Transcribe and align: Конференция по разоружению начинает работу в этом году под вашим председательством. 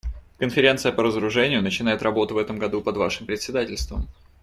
Конференция 0.39 0.91
по 0.91 1.03
разоружению 1.03 1.61
начинает 1.61 2.01
работу 2.01 2.33
в 2.33 2.39
этом 2.39 2.57
году 2.57 2.81
под 2.81 2.97
вашим 2.97 3.27
председательством. 3.27 4.07